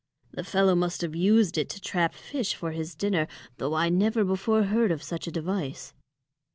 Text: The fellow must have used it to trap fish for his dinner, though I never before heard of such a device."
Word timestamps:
The 0.31 0.43
fellow 0.43 0.73
must 0.73 1.01
have 1.01 1.13
used 1.15 1.59
it 1.59 1.69
to 1.69 1.79
trap 1.79 2.15
fish 2.15 2.55
for 2.55 2.71
his 2.71 2.95
dinner, 2.95 3.27
though 3.57 3.75
I 3.75 3.89
never 3.89 4.23
before 4.23 4.63
heard 4.63 4.89
of 4.91 5.03
such 5.03 5.27
a 5.27 5.31
device." 5.31 5.93